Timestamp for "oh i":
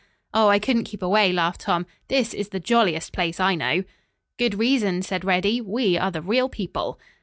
0.33-0.57